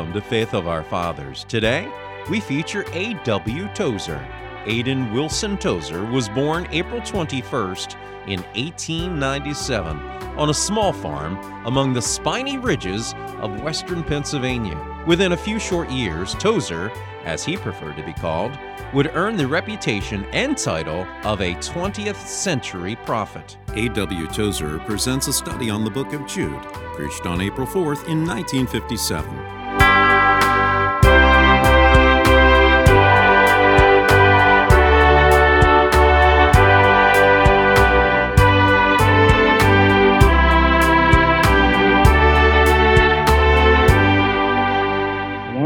[0.00, 1.44] Welcome to Faith of Our Fathers.
[1.44, 1.86] Today,
[2.30, 3.68] we feature A.W.
[3.74, 4.26] Tozer.
[4.64, 9.98] Aiden Wilson Tozer was born April 21st in 1897
[10.38, 11.36] on a small farm
[11.66, 15.04] among the spiny ridges of western Pennsylvania.
[15.06, 16.90] Within a few short years, Tozer,
[17.26, 18.58] as he preferred to be called,
[18.94, 23.58] would earn the reputation and title of a 20th century prophet.
[23.74, 24.26] A.W.
[24.28, 26.62] Tozer presents a study on the book of Jude,
[26.94, 29.59] preached on April 4th in 1957.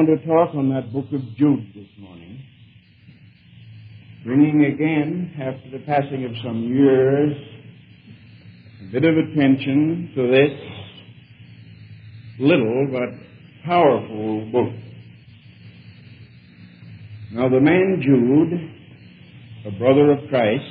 [0.07, 2.43] To talk on that book of Jude this morning,
[4.25, 7.37] bringing again, after the passing of some years,
[8.83, 10.51] a bit of attention to this
[12.41, 13.11] little but
[13.65, 14.73] powerful book.
[17.33, 20.65] Now, the man Jude, a brother of Christ,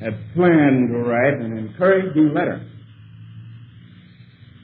[0.00, 2.66] had planned to write an encouraging letter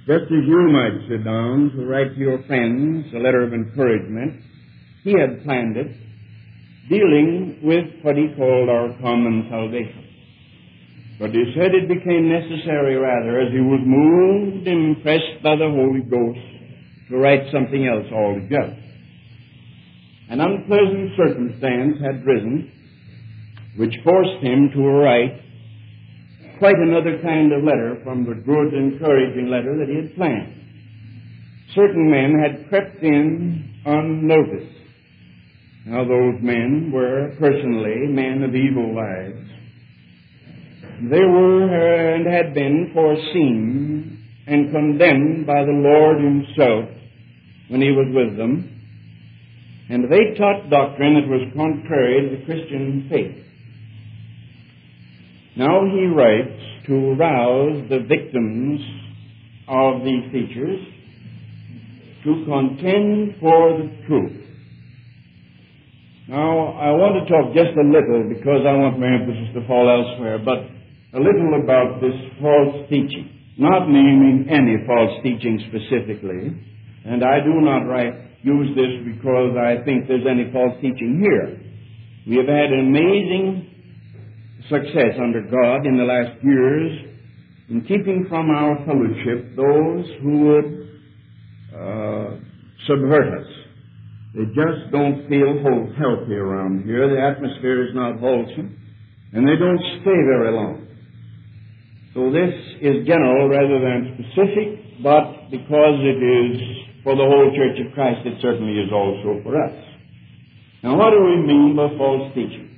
[0.07, 4.37] just as you might sit down to write to your friends a letter of encouragement,
[5.03, 5.97] he had planned it,
[6.91, 10.05] dealing with what he called our common salvation.
[11.19, 16.05] But he said it became necessary, rather, as he was moved, impressed by the Holy
[16.05, 16.45] Ghost,
[17.09, 18.77] to write something else altogether.
[20.29, 22.71] An unpleasant circumstance had risen,
[23.77, 25.44] which forced him to write
[26.59, 30.55] quite another kind of letter from the good, encouraging letter that he had planned.
[31.75, 34.81] Certain men had crept in unnoticed.
[35.87, 39.51] Now, those men were personally men of evil lives.
[41.11, 46.89] They were and had been foreseen and condemned by the Lord Himself
[47.69, 48.71] when He was with them.
[49.91, 53.45] And they taught doctrine that was contrary to the Christian faith.
[55.57, 58.81] Now he writes to rouse the victims
[59.69, 60.81] of these teachers
[62.25, 64.41] to contend for the truth.
[66.27, 69.85] Now, I want to talk just a little because I want my emphasis to fall
[69.85, 70.65] elsewhere, but
[71.13, 73.29] a little about this false teaching.
[73.61, 76.51] Not naming any false teaching specifically,
[77.05, 81.61] and I do not write, use this because I think there's any false teaching here.
[82.27, 83.74] We have had an amazing
[84.71, 87.15] success under God in the last years
[87.69, 90.69] in keeping from our fellowship those who would
[91.73, 92.37] uh,
[92.87, 93.49] subvert us.
[94.35, 97.09] They just don't feel whole, healthy around here.
[97.09, 98.77] The atmosphere is not wholesome,
[99.33, 100.87] and they don't stay very long.
[102.15, 102.53] So this
[102.83, 106.55] is general rather than specific, but because it is
[107.03, 109.75] for the whole Church of Christ, it certainly is also for us.
[110.83, 112.74] Now, what do we mean by false teaching?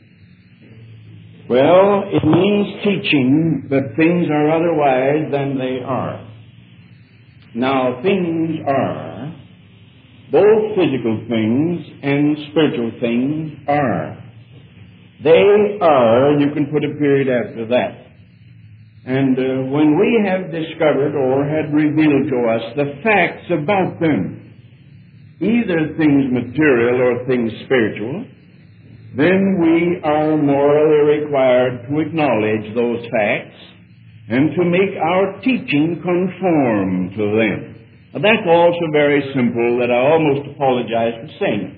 [1.49, 6.27] Well, it means teaching that things are otherwise than they are.
[7.55, 9.33] Now, things are,
[10.33, 14.19] both physical things and spiritual things are.
[15.23, 18.07] They are, you can put a period after that.
[19.07, 24.53] And uh, when we have discovered or had revealed to us the facts about them,
[25.41, 28.27] either things material or things spiritual,
[29.17, 33.57] then we are morally required to acknowledge those facts
[34.29, 37.77] and to make our teaching conform to them.
[38.13, 41.65] Now, that's also very simple that I almost apologize for saying.
[41.65, 41.77] it.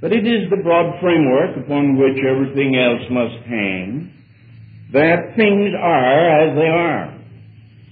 [0.00, 4.14] But it is the broad framework upon which everything else must hang
[4.92, 7.18] that things are as they are.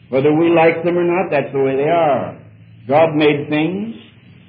[0.09, 2.41] Whether we like them or not, that's the way they are.
[2.89, 3.97] God made things,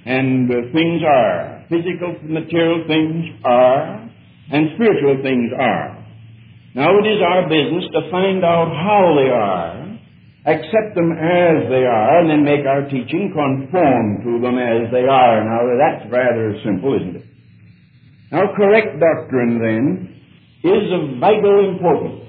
[0.06, 1.56] and things are.
[1.69, 4.09] Physical, material things are,
[4.51, 5.97] and spiritual things are.
[6.75, 9.97] Now it is our business to find out how they are,
[10.47, 15.03] accept them as they are, and then make our teaching conform to them as they
[15.03, 15.44] are.
[15.44, 17.25] Now that's rather simple, isn't it?
[18.31, 20.15] Now correct doctrine then
[20.63, 22.24] is of vital importance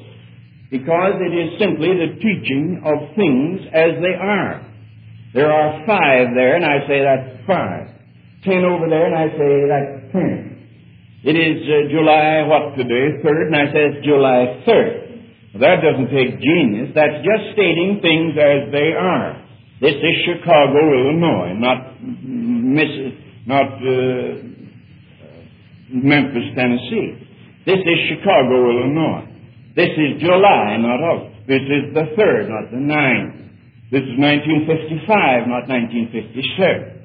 [0.70, 4.66] because it is simply the teaching of things as they are.
[5.34, 7.97] There are five there, and I say that's five.
[8.44, 10.58] Ten over there, and I say that's ten.
[11.24, 13.18] It is uh, July, what today?
[13.26, 15.58] Third, and I say it's July 3rd.
[15.58, 16.94] That doesn't take genius.
[16.94, 19.34] That's just stating things as they are.
[19.80, 23.18] This is Chicago, Illinois, not Miss,
[23.50, 24.46] not uh,
[25.90, 27.18] Memphis, Tennessee.
[27.66, 29.26] This is Chicago, Illinois.
[29.74, 31.46] This is July, not August.
[31.48, 33.34] This is the third, not the ninth.
[33.90, 36.97] This is 1955, not 1957.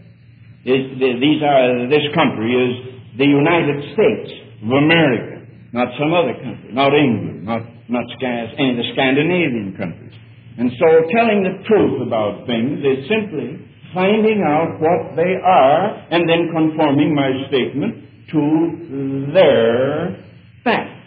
[0.63, 2.71] These are, this country is
[3.18, 4.31] the United States
[4.63, 5.44] of America,
[5.74, 10.15] not some other country, not England, not, not any of the Scandinavian countries.
[10.57, 13.60] And so telling the truth about things is simply
[13.94, 20.24] finding out what they are and then conforming my statement to their
[20.63, 21.04] facts.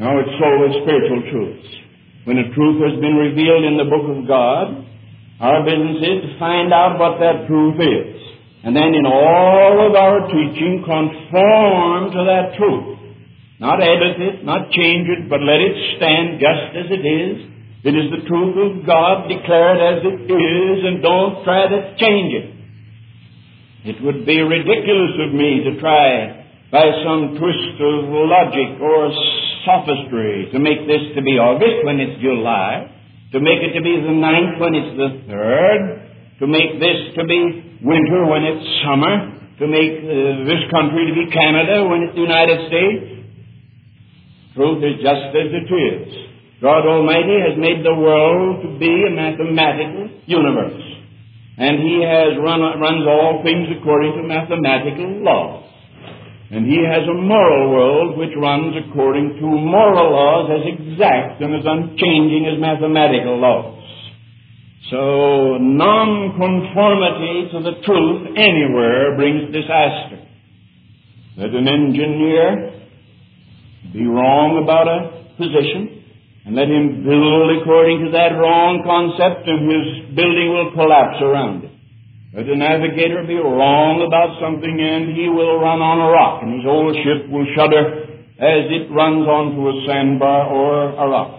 [0.00, 1.68] Now it's so with spiritual truths.
[2.24, 4.84] When a truth has been revealed in the book of God,
[5.40, 8.11] our business is to find out what that truth is.
[8.62, 12.98] And then in all of our teaching, conform to that truth.
[13.58, 17.34] Not edit it, not change it, but let it stand just as it is.
[17.82, 22.30] It is the truth of God declared as it is, and don't try to change
[22.38, 22.48] it.
[23.84, 29.10] It would be ridiculous of me to try by some twist of logic or
[29.66, 32.86] sophistry to make this to be August when it's July,
[33.32, 35.82] to make it to be the ninth when it's the third,
[36.38, 41.14] to make this to be winter when it's summer, to make uh, this country to
[41.14, 43.04] be Canada when it's the United States.
[44.54, 46.22] Truth is just as it is.
[46.62, 50.82] God Almighty has made the world to be a mathematical universe.
[51.58, 55.66] And He has run, runs all things according to mathematical laws.
[56.50, 61.54] And He has a moral world which runs according to moral laws as exact and
[61.54, 63.81] as unchanging as mathematical laws.
[64.90, 70.26] So nonconformity to the truth anywhere brings disaster.
[71.38, 72.82] Let an engineer
[73.94, 76.02] be wrong about a position,
[76.44, 79.86] and let him build according to that wrong concept, and his
[80.18, 81.70] building will collapse around it.
[82.34, 86.58] Let a navigator be wrong about something, and he will run on a rock, and
[86.58, 88.02] his old ship will shudder
[88.42, 91.38] as it runs onto a sandbar or a rock,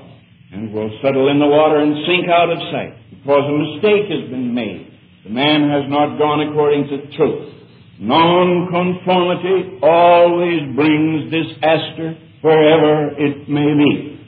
[0.56, 4.30] and will settle in the water and sink out of sight because a mistake has
[4.30, 4.92] been made.
[5.24, 7.54] The man has not gone according to truth.
[8.00, 14.20] Nonconformity always brings disaster wherever it may be.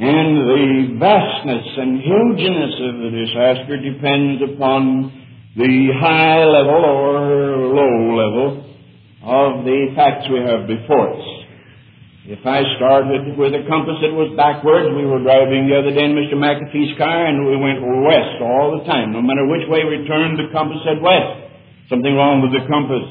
[0.00, 5.12] And the vastness and hugeness of the disaster depends upon
[5.56, 8.70] the high level or low level
[9.22, 11.39] of the facts we have before us.
[12.28, 16.04] If I started with a compass that was backwards, we were driving the other day
[16.04, 16.36] in Mr.
[16.36, 19.16] McAfee's car and we went west all the time.
[19.16, 21.48] No matter which way we turned, the compass said west.
[21.88, 23.08] Something wrong with the compass.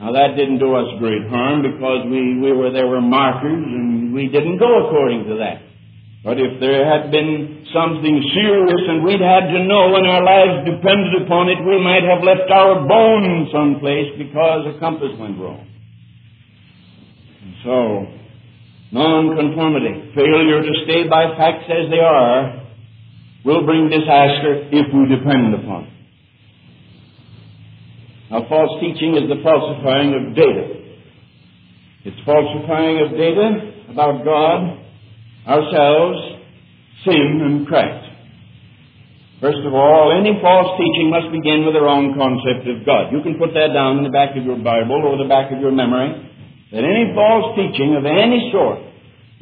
[0.00, 4.16] Now that didn't do us great harm because we, we were, there were markers and
[4.16, 5.60] we didn't go according to that.
[6.24, 10.64] But if there had been something serious and we'd had to know and our lives
[10.64, 15.73] depended upon it, we might have left our bones someplace because the compass went wrong.
[17.64, 18.06] So,
[18.92, 22.60] nonconformity, failure to stay by facts as they are,
[23.44, 25.94] will bring disaster if we depend upon it.
[28.30, 30.76] Now, false teaching is the falsifying of data.
[32.04, 34.60] It's falsifying of data about God,
[35.48, 36.18] ourselves,
[37.04, 38.12] sin, and Christ.
[39.40, 43.12] First of all, any false teaching must begin with the wrong concept of God.
[43.12, 45.60] You can put that down in the back of your Bible or the back of
[45.60, 46.33] your memory
[46.72, 48.80] that any false teaching of any sort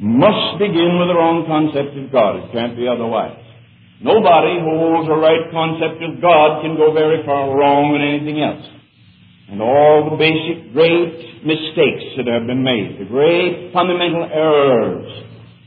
[0.03, 2.43] must begin with the wrong concept of God.
[2.43, 3.39] It can't be otherwise.
[4.03, 8.43] Nobody who holds a right concept of God can go very far wrong in anything
[8.43, 8.67] else.
[9.47, 15.07] And all the basic great mistakes that have been made, the great fundamental errors,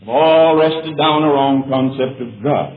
[0.00, 2.76] have all rested down a wrong concept of God.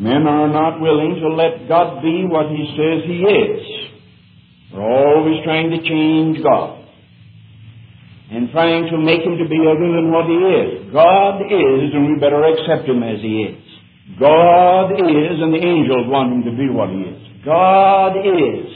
[0.00, 3.62] Men are not willing to let God be what He says He is.
[4.72, 6.79] They're always trying to change God
[8.30, 10.92] and trying to make him to be other than what he is.
[10.94, 13.58] God is, and we better accept him as he is.
[14.18, 17.20] God is, and the angels want him to be what he is.
[17.44, 18.66] God is,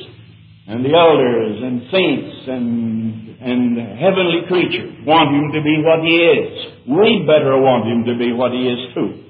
[0.66, 6.16] and the elders and saints and, and heavenly creatures want him to be what he
[6.18, 6.54] is.
[6.90, 9.22] We better want him to be what he is too,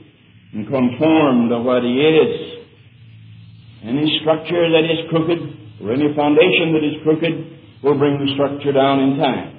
[0.57, 2.64] and conform to what he is.
[3.85, 8.73] Any structure that is crooked, or any foundation that is crooked, will bring the structure
[8.73, 9.53] down in time.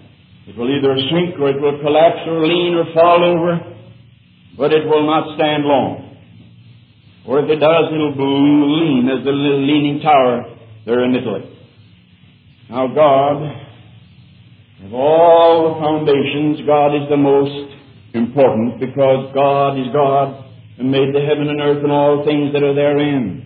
[0.47, 3.59] It will either sink or it will collapse or lean or fall over,
[4.57, 6.05] but it will not stand long.
[7.25, 10.45] Or if it does, it'll lean as the little leaning tower
[10.85, 11.49] there in Italy.
[12.69, 13.41] Now God,
[14.85, 17.73] of all the foundations, God is the most
[18.13, 20.45] important because God is God
[20.77, 23.41] and made the heaven and earth and all things that are therein.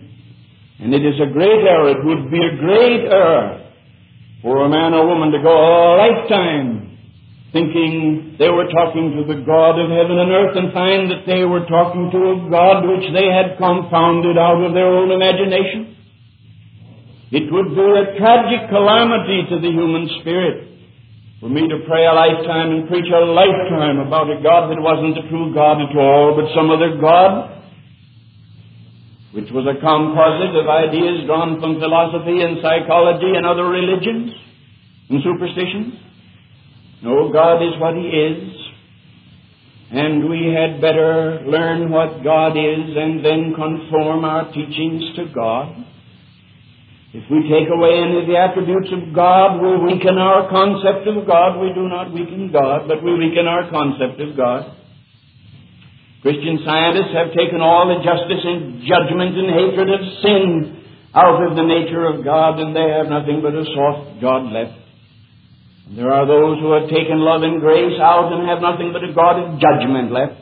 [0.80, 3.72] And it is a great error, it would be a great error
[4.42, 6.79] for a man or woman to go a lifetime
[7.52, 11.42] thinking they were talking to the God of heaven and earth and find that they
[11.42, 15.98] were talking to a God which they had confounded out of their own imagination.
[17.30, 20.70] It would be a tragic calamity to the human spirit
[21.40, 25.14] for me to pray a lifetime and preach a lifetime about a God that wasn't
[25.14, 27.64] the true God at all, but some other God,
[29.32, 34.34] which was a composite of ideas drawn from philosophy and psychology and other religions
[35.08, 36.09] and superstitions.
[37.02, 38.60] No, God is what He is,
[39.90, 45.86] and we had better learn what God is and then conform our teachings to God.
[47.12, 51.26] If we take away any of the attributes of God, we weaken our concept of
[51.26, 51.58] God.
[51.58, 54.76] We do not weaken God, but we weaken our concept of God.
[56.22, 61.56] Christian scientists have taken all the justice and judgment and hatred of sin out of
[61.56, 64.79] the nature of God, and they have nothing but a soft God left.
[65.90, 69.12] There are those who have taken love and grace out and have nothing but a
[69.12, 70.38] God of judgment left.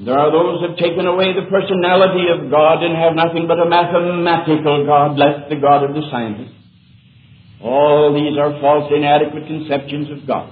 [0.00, 3.60] There are those who have taken away the personality of God and have nothing but
[3.60, 6.56] a mathematical God left, the God of the scientists.
[7.60, 10.48] All these are false, inadequate conceptions of God.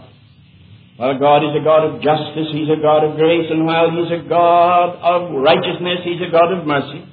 [0.97, 4.13] While God is a God of justice, He's a God of grace, and while He's
[4.13, 7.09] a God of righteousness, He's a God of mercy.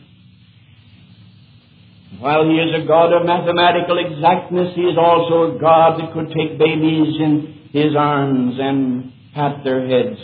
[2.20, 6.28] While He is a God of mathematical exactness, He is also a God that could
[6.36, 10.20] take babies in His arms and pat their heads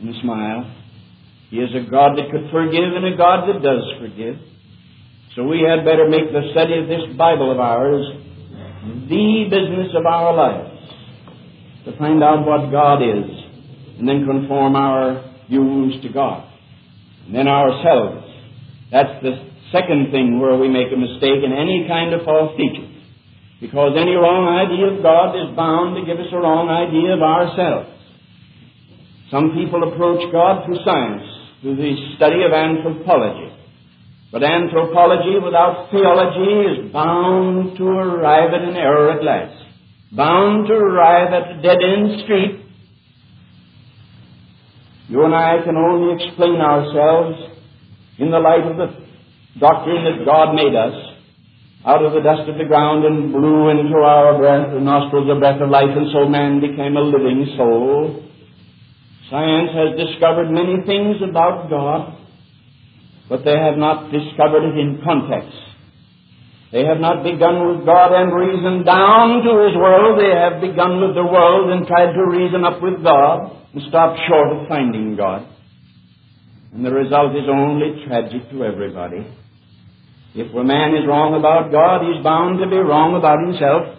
[0.00, 0.72] and smile.
[1.50, 4.36] He is a God that could forgive and a God that does forgive.
[5.36, 8.06] So we had better make the study of this Bible of ours
[9.08, 10.76] the business of our lives
[11.84, 13.30] to find out what God is
[13.98, 16.48] and then conform our views to God.
[17.26, 18.24] And then ourselves.
[18.90, 22.92] That's the second thing where we make a mistake in any kind of false teaching.
[23.60, 27.22] Because any wrong idea of God is bound to give us a wrong idea of
[27.24, 27.90] ourselves.
[29.30, 33.52] Some people approach God through science through the study of anthropology.
[34.30, 39.64] But anthropology without theology is bound to arrive at an error at last,
[40.12, 42.60] bound to arrive at a dead end street.
[45.08, 47.38] You and I can only explain ourselves
[48.18, 49.05] in the light of the
[49.58, 51.16] doctrine that God made us
[51.86, 55.38] out of the dust of the ground and blew into our breath, the nostrils the
[55.38, 58.26] breath of life, and so man became a living soul.
[59.30, 62.18] Science has discovered many things about God,
[63.28, 65.56] but they have not discovered it in context.
[66.72, 70.18] They have not begun with God and reasoned down to His world.
[70.18, 74.18] They have begun with the world and tried to reason up with God and stopped
[74.26, 75.46] short of finding God.
[76.74, 79.22] And the result is only tragic to everybody.
[80.36, 83.96] If a man is wrong about God, he's bound to be wrong about himself.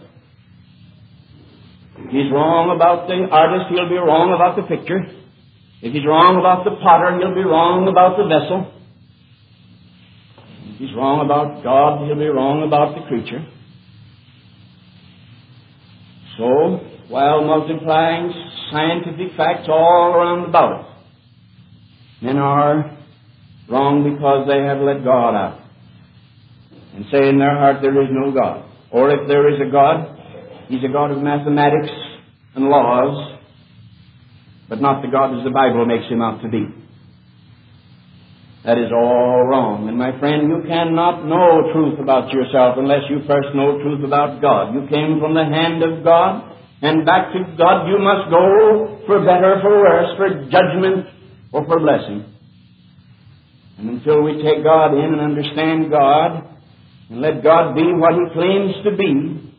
[1.98, 5.02] If he's wrong about the artist, he'll be wrong about the picture.
[5.82, 8.70] If he's wrong about the potter, he'll be wrong about the vessel.
[10.70, 13.42] If he's wrong about God, he'll be wrong about the creature.
[16.38, 18.30] So, while multiplying
[18.70, 20.92] scientific facts all around about us,
[22.22, 22.96] men are
[23.68, 25.67] wrong because they have let God out
[26.98, 28.66] and say in their heart there is no God.
[28.90, 30.18] Or if there is a God,
[30.68, 31.94] He's a God of mathematics
[32.56, 33.38] and laws,
[34.68, 36.66] but not the God as the Bible makes Him out to be.
[38.66, 39.88] That is all wrong.
[39.88, 44.42] And my friend, you cannot know truth about yourself unless you first know truth about
[44.42, 44.74] God.
[44.74, 49.22] You came from the hand of God, and back to God you must go for
[49.22, 51.14] better, for worse, for judgment,
[51.54, 52.26] or for blessing.
[53.78, 56.57] And until we take God in and understand God,
[57.10, 59.12] and let God be what He claims to be,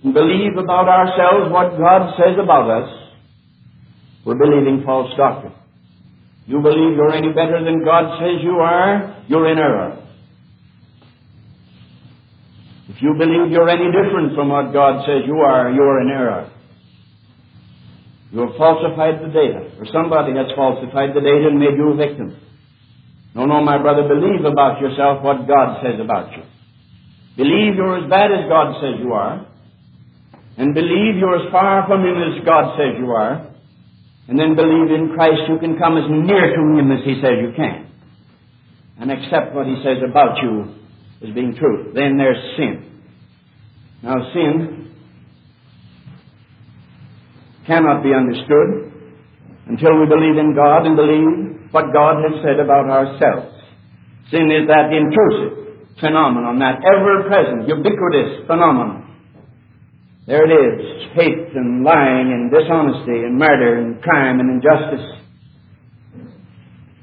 [0.04, 2.88] and believe about ourselves what God says about us,
[4.24, 5.54] we're believing false doctrine.
[6.46, 10.04] You believe you're any better than God says you are, you're in error.
[12.88, 16.50] If you believe you're any different from what God says you are, you're in error.
[18.32, 21.96] You have falsified the data, or somebody has falsified the data and made you a
[21.96, 22.36] victim.
[23.34, 26.42] No, no, my brother, believe about yourself what God says about you.
[27.38, 29.47] Believe you're as bad as God says you are,
[30.59, 33.47] and believe you're as far from Him as God says you are,
[34.26, 37.38] and then believe in Christ you can come as near to Him as He says
[37.38, 37.87] you can,
[38.99, 40.75] and accept what He says about you
[41.23, 41.92] as being true.
[41.95, 43.07] Then there's sin.
[44.02, 44.90] Now, sin
[47.68, 48.90] cannot be understood
[49.71, 53.54] until we believe in God and believe what God has said about ourselves.
[54.33, 55.57] Sin is that intrusive
[56.00, 59.04] phenomenon, that ever-present, ubiquitous phenomenon.
[60.26, 65.06] There it is, hate and lying and dishonesty and murder and crime and injustice,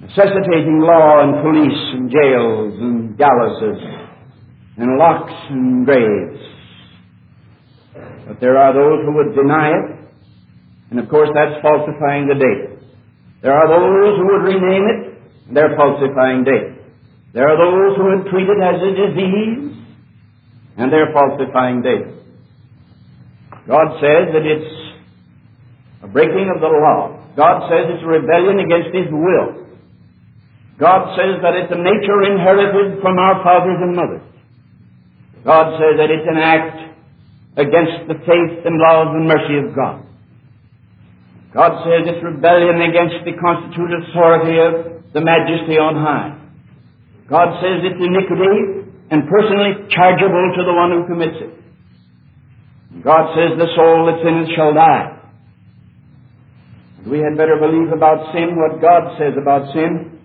[0.02, 3.62] necessitating law and police and jails and gallows.
[4.78, 6.42] and locks and graves.
[8.28, 9.86] But there are those who would deny it,
[10.92, 12.80] and of course that's falsifying the date.
[13.42, 16.75] There are those who would rename it, and they're falsifying date.
[17.36, 19.76] There are those who would treat it as a disease,
[20.80, 22.08] and they're falsifying date.
[23.68, 24.72] God says that it's
[26.00, 27.20] a breaking of the law.
[27.36, 29.68] God says it's a rebellion against His will.
[30.80, 34.24] God says that it's a nature inherited from our fathers and mothers.
[35.44, 36.88] God says that it's an act
[37.60, 40.08] against the faith and love and mercy of God.
[41.52, 46.45] God says it's rebellion against the constituted authority of the majesty on high.
[47.30, 51.54] God says it's iniquity and personally chargeable to the one who commits it.
[53.04, 55.16] God says the soul that's in it shall die.
[57.06, 60.22] We had better believe about sin what God says about sin,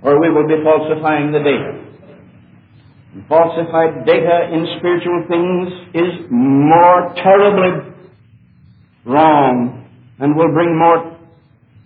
[0.00, 1.84] or we will be falsifying the data.
[3.12, 7.92] And falsified data in spiritual things is more terribly
[9.04, 9.84] wrong
[10.18, 11.18] and will bring more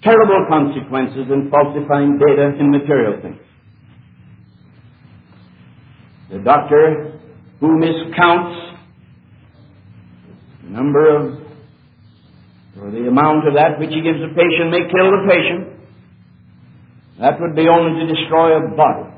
[0.02, 3.42] terrible consequences than falsifying data in material things.
[6.30, 7.20] The doctor
[7.60, 8.76] who miscounts
[10.64, 11.46] the number of
[12.80, 15.62] or the amount of that which he gives the patient may kill the patient.
[17.20, 19.08] That would be only to destroy a body.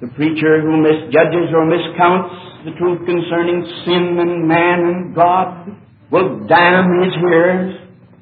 [0.00, 5.74] The preacher who misjudges or miscounts the truth concerning sin and man and God
[6.12, 7.80] will damn his hearers,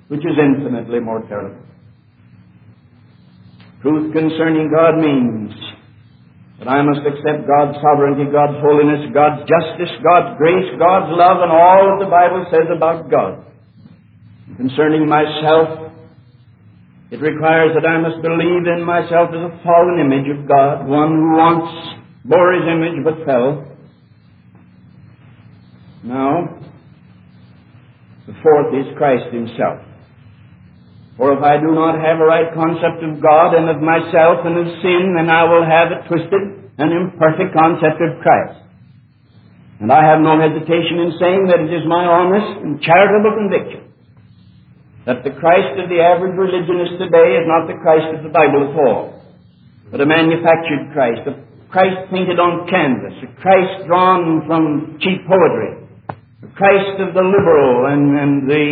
[0.09, 1.61] which is infinitely more terrible.
[3.83, 5.53] Truth concerning God means
[6.59, 11.53] that I must accept God's sovereignty, God's holiness, God's justice, God's grace, God's love, and
[11.53, 13.45] all that the Bible says about God.
[14.57, 15.93] Concerning myself,
[17.11, 21.13] it requires that I must believe in myself as a fallen image of God, one
[21.13, 21.71] who once
[22.25, 23.77] bore his image but fell.
[26.03, 26.57] Now,
[28.27, 29.86] the fourth is Christ himself.
[31.17, 34.57] For if I do not have a right concept of God and of myself and
[34.61, 38.61] of sin, then I will have a twisted and imperfect concept of Christ.
[39.81, 43.87] And I have no hesitation in saying that it is my honest and charitable conviction
[45.07, 48.67] that the Christ of the average religionist today is not the Christ of the Bible
[48.67, 49.23] at all,
[49.91, 51.39] but a manufactured Christ, a
[51.71, 55.79] Christ painted on canvas, a Christ drawn from cheap poetry,
[56.43, 58.67] a Christ of the liberal and, and the,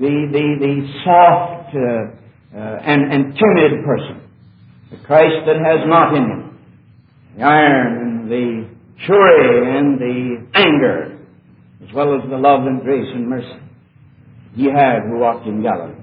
[0.00, 4.22] the, the, the soft uh, uh, and, and timid person,
[4.90, 6.44] the Christ that has not in him
[7.36, 8.68] the iron and the
[9.04, 11.18] fury and the anger,
[11.82, 13.60] as well as the love and grace and mercy
[14.54, 15.98] ye had who walked in Galilee.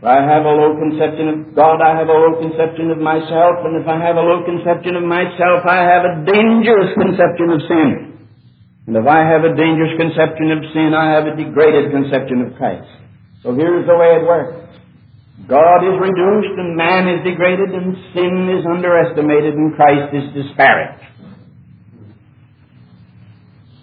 [0.00, 3.66] For I have a low conception of God, I have a low conception of myself,
[3.66, 7.60] and if I have a low conception of myself, I have a dangerous conception of
[7.66, 8.05] sin.
[8.86, 12.54] And if I have a dangerous conception of sin, I have a degraded conception of
[12.54, 12.86] Christ.
[13.42, 14.66] So here's the way it works.
[15.46, 21.02] God is reduced and man is degraded and sin is underestimated and Christ is disparaged.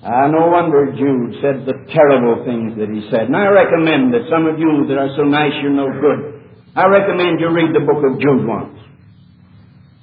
[0.04, 3.32] Ah, no wonder Jude said the terrible things that he said.
[3.32, 6.44] And I recommend that some of you that are so nice you're no good,
[6.76, 8.76] I recommend you read the book of Jude once.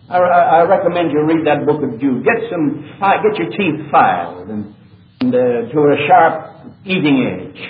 [0.08, 2.24] I, I, recommend you read that book of Jude.
[2.24, 4.74] Get some, get your teeth filed and,
[5.20, 7.60] and uh, to a sharp eating edge.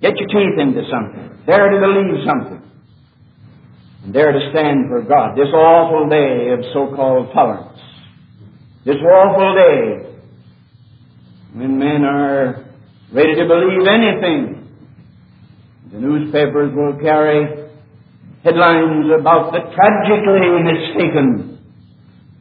[0.00, 1.44] Get your teeth into something.
[1.46, 2.62] There to believe something.
[4.04, 5.36] And there to stand for God.
[5.36, 7.78] This awful day of so-called tolerance.
[8.86, 10.12] This awful day
[11.54, 12.64] when men are
[13.12, 14.58] ready to believe anything.
[15.92, 17.68] The newspapers will carry
[18.42, 21.52] headlines about the tragically mistaken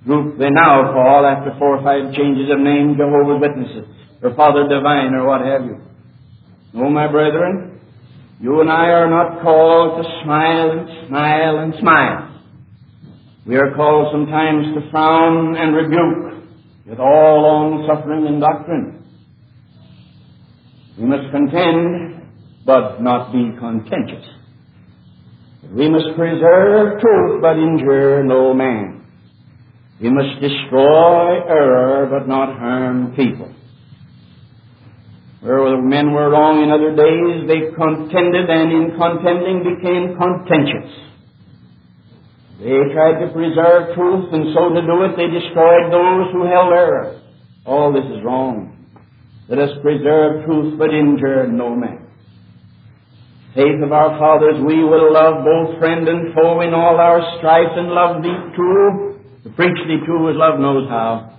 [0.06, 3.86] group they now call, after four or five changes of name, Jehovah's Witnesses,
[4.24, 5.78] or Father Divine, or what have you.
[6.74, 7.80] No, my brethren,
[8.40, 12.42] you and I are not called to smile and smile and smile.
[13.46, 16.48] We are called sometimes to frown and rebuke
[16.88, 19.04] with all long suffering and doctrine.
[20.98, 22.28] We must contend,
[22.66, 24.28] but not be contentious.
[25.74, 29.06] We must preserve truth, but injure no man.
[30.02, 33.51] We must destroy error, but not harm people.
[35.42, 40.94] Where men were wrong in other days, they contended, and in contending became contentious.
[42.62, 46.70] They tried to preserve truth, and so to do it, they destroyed those who held
[46.70, 47.26] error.
[47.66, 48.86] All this is wrong.
[49.50, 52.06] Let us preserve truth, but injure no man.
[53.56, 57.74] Faith of our fathers, we will love both friend and foe in all our strife,
[57.74, 61.34] and love thee true, to preach thee true as love knows how,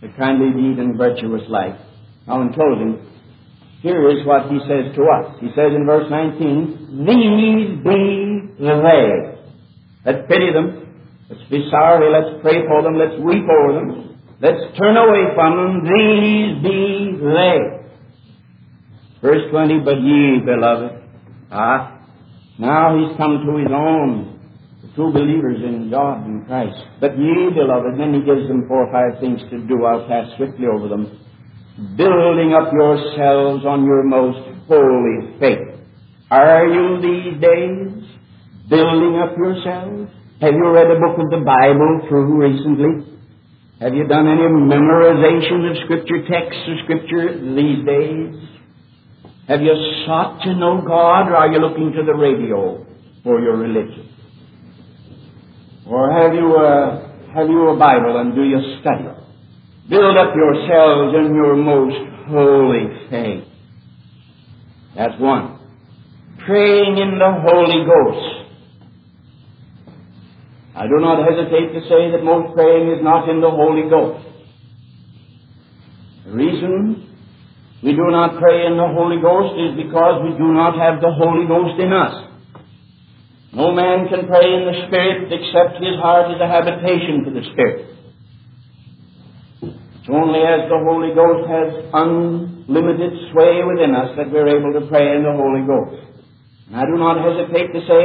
[0.00, 1.76] the kindly deed and virtuous life.
[2.26, 3.04] Now, in closing,
[3.80, 5.38] here is what he says to us.
[5.40, 8.00] He says in verse 19, These be
[8.58, 9.38] the they.
[10.04, 10.98] Let's pity them.
[11.30, 12.10] Let's be sorry.
[12.10, 12.98] Let's pray for them.
[12.98, 14.18] Let's weep over them.
[14.40, 15.72] Let's turn away from them.
[15.86, 17.58] These be they.
[19.22, 21.02] Verse 20, But ye, beloved,
[21.50, 22.02] ah,
[22.58, 24.40] now he's come to his own,
[24.82, 26.78] the true believers in God and Christ.
[27.00, 29.84] But ye, beloved, then he gives them four or five things to do.
[29.84, 31.27] I'll pass swiftly over them.
[31.78, 35.78] Building up yourselves on your most holy faith.
[36.28, 38.02] Are you these days
[38.68, 40.10] building up yourselves?
[40.40, 43.14] Have you read a book of the Bible through recently?
[43.80, 48.34] Have you done any memorization of Scripture texts of Scripture these days?
[49.46, 52.84] Have you sought to know God, or are you looking to the radio
[53.22, 54.08] for your religion?
[55.86, 59.14] Or have you a, have you a Bible and do you study?
[59.88, 61.96] Build up yourselves in your most
[62.28, 63.44] holy faith.
[64.94, 65.58] That's one.
[66.44, 68.38] Praying in the Holy Ghost.
[70.76, 74.26] I do not hesitate to say that most praying is not in the Holy Ghost.
[76.26, 77.08] The reason
[77.82, 81.10] we do not pray in the Holy Ghost is because we do not have the
[81.10, 82.28] Holy Ghost in us.
[83.54, 87.42] No man can pray in the Spirit except his heart is a habitation for the
[87.52, 87.97] Spirit.
[90.08, 95.12] Only as the Holy Ghost has unlimited sway within us that we're able to pray
[95.12, 96.00] in the Holy Ghost.
[96.68, 98.04] And I do not hesitate to say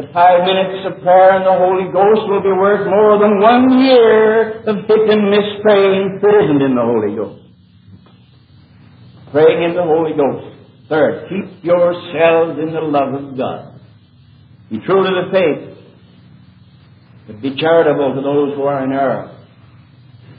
[0.00, 3.84] that five minutes of prayer in the Holy Ghost will be worth more than one
[3.84, 7.44] year of hit and miss praying that isn't in the Holy Ghost.
[9.32, 10.56] Praying in the Holy Ghost.
[10.88, 13.80] Third, keep yourselves in the love of God.
[14.70, 15.76] Be true to the faith,
[17.26, 19.31] but be charitable to those who are in error.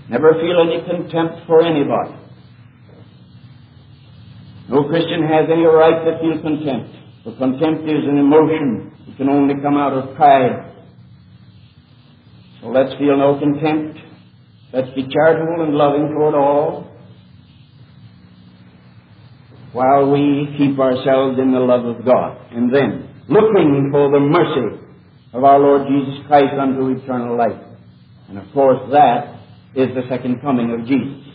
[0.10, 2.20] Never feel any contempt for anybody.
[4.70, 6.96] No Christian has any right to feel contempt.
[7.24, 8.92] For contempt is an emotion.
[9.08, 10.72] It can only come out of pride.
[12.62, 14.00] So let's feel no contempt.
[14.74, 16.90] Let's be charitable and loving toward all
[19.74, 22.38] while we keep ourselves in the love of God.
[22.52, 24.80] And then, looking for the mercy
[25.34, 27.60] of our Lord Jesus Christ unto eternal life.
[28.30, 29.33] And of course, that
[29.76, 31.26] is the second coming of Jesus.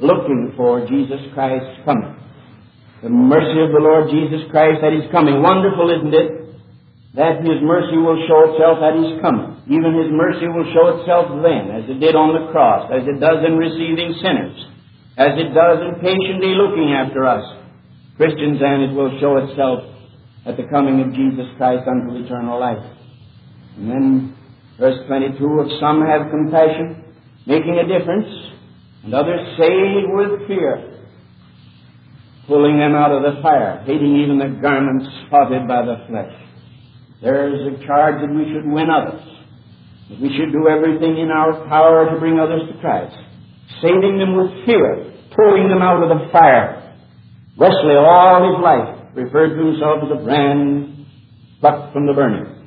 [0.00, 2.16] Looking for Jesus Christ's coming.
[3.04, 5.44] The mercy of the Lord Jesus Christ that is coming.
[5.44, 6.28] Wonderful, isn't it?
[7.14, 9.60] That His mercy will show itself at His coming.
[9.68, 13.20] Even His mercy will show itself then, as it did on the cross, as it
[13.20, 14.56] does in receiving sinners,
[15.20, 17.44] as it does in patiently looking after us.
[18.16, 19.84] Christians, and it will show itself
[20.46, 22.82] at the coming of Jesus Christ unto eternal life.
[23.76, 24.36] And then,
[24.80, 27.03] verse 22, of some have compassion,
[27.46, 28.28] making a difference,
[29.04, 31.04] and others save with fear,
[32.46, 36.32] pulling them out of the fire, hating even the garments spotted by the flesh.
[37.22, 39.22] There is a charge that we should win others,
[40.10, 43.16] that we should do everything in our power to bring others to Christ,
[43.80, 46.84] saving them with fear, pulling them out of the fire,
[47.56, 51.06] Wesley, all his life, referred to himself as a brand
[51.60, 52.66] plucked from the burning.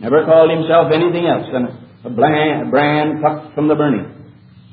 [0.00, 4.18] Never called himself anything else than a brand plucked from the burning.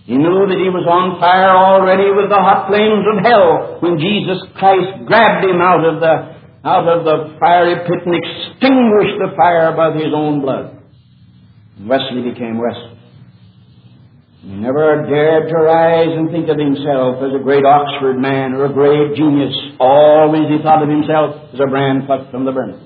[0.05, 3.97] He knew that he was on fire already with the hot flames of hell when
[3.97, 9.33] Jesus Christ grabbed him out of the out of the fiery pit and extinguished the
[9.38, 10.81] fire by his own blood.
[11.81, 12.97] Wesley became Wesley.
[14.41, 18.65] He never dared to rise and think of himself as a great Oxford man or
[18.65, 19.53] a great genius.
[19.79, 22.81] Always he thought of himself as a brand plucked from the burning.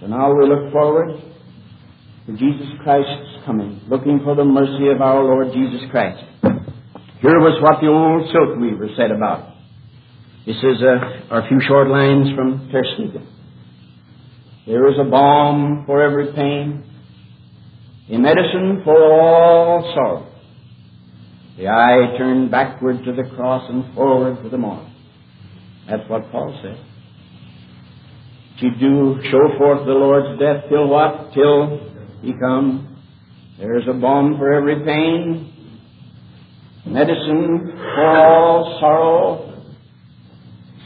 [0.00, 1.14] So now we look forward
[2.30, 6.22] to Jesus Christ's coming, looking for the mercy of our Lord Jesus Christ.
[6.42, 9.46] Here was what the old silk weaver said about it.
[10.46, 13.26] This is uh, a, a few short lines from Tersteegen.
[14.66, 16.84] There is a balm for every pain,
[18.10, 20.26] a medicine for all sorrow.
[21.58, 24.86] The eye turned backward to the cross and forward to the mark.
[25.88, 26.78] That's what Paul said.
[28.60, 31.32] To do show forth the Lord's death till what?
[31.34, 31.89] Till
[32.22, 32.86] he comes.
[33.58, 35.52] There's a balm for every pain,
[36.86, 39.46] medicine for all sorrow.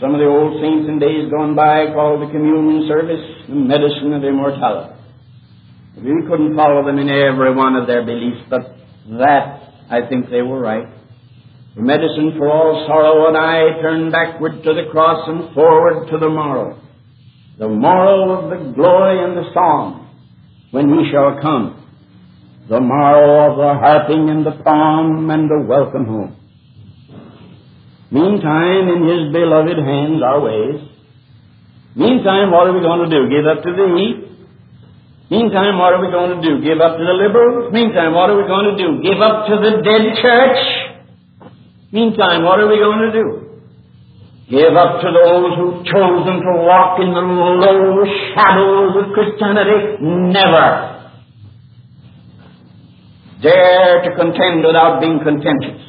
[0.01, 4.13] Some of the old saints in days gone by called the communion service the medicine
[4.13, 4.95] of immortality.
[5.97, 8.75] We couldn't follow them in every one of their beliefs, but
[9.19, 10.89] that I think they were right.
[11.77, 16.19] The medicine for all sorrow and I turn backward to the cross and forward to
[16.19, 16.81] the morrow.
[17.59, 20.04] The morrow of the glory and the song
[20.75, 21.65] when he shall come.
[22.69, 26.33] the morrow of the harping and the palm and the welcome home.
[28.11, 30.81] Meantime, in His beloved hands our ways.
[31.95, 33.29] Meantime, what are we going to do?
[33.29, 34.19] Give up to the heat?
[35.31, 36.65] Meantime, what are we going to do?
[36.65, 37.73] Give up to the liberals?
[37.73, 38.89] Meantime, what are we going to do?
[39.03, 40.61] Give up to the dead church?
[41.93, 43.44] Meantime, what are we going to do?
[44.51, 48.05] Give up to those who've chosen to walk in the low
[48.35, 50.05] shadows of Christianity?
[50.05, 51.11] Never.
[53.41, 55.81] Dare to contend without being contentious.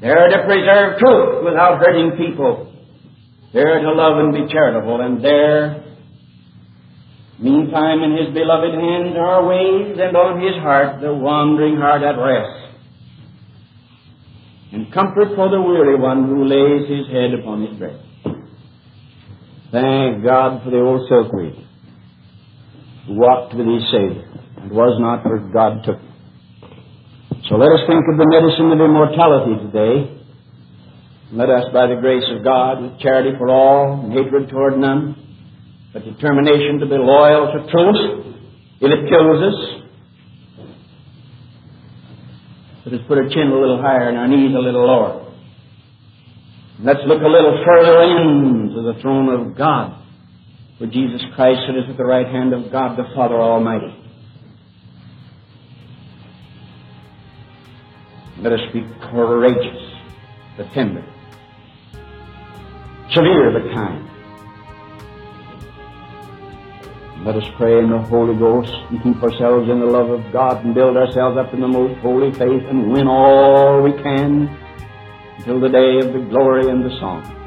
[0.00, 2.72] Dare to preserve truth without hurting people.
[3.52, 5.02] Dare to love and be charitable.
[5.02, 5.84] And dare,
[7.38, 12.16] meantime, in His beloved hands are ways, and on His heart the wandering heart at
[12.16, 12.61] rest.
[14.72, 18.00] And comfort for the weary one who lays his head upon his breast.
[19.70, 21.66] Thank God for the old silkweed
[23.06, 26.12] who walked with his Savior and was not where God took him.
[27.48, 30.22] So let us think of the medicine of immortality today.
[31.32, 35.16] Let us, by the grace of God, with charity for all and hatred toward none,
[35.92, 38.36] but determination to be loyal to truth,
[38.80, 39.81] if it kills us,
[42.84, 45.32] let us put our chin a little higher and our knees a little lower.
[46.80, 50.02] Let's look a little further into the throne of God,
[50.78, 53.94] where Jesus Christ sitteth at the right hand of God the Father Almighty.
[58.40, 59.80] Let us be courageous,
[60.56, 61.04] but tender,
[63.10, 64.11] severe but kind.
[67.24, 70.64] Let us pray in the Holy Ghost and keep ourselves in the love of God
[70.64, 74.48] and build ourselves up in the most holy faith and win all we can
[75.38, 77.41] until the day of the glory and the song.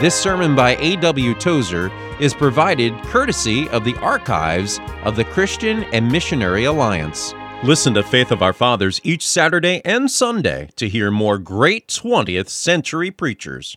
[0.00, 1.34] This sermon by A.W.
[1.34, 7.34] Tozer is provided courtesy of the archives of the Christian and Missionary Alliance.
[7.64, 12.48] Listen to Faith of Our Fathers each Saturday and Sunday to hear more great 20th
[12.48, 13.76] century preachers.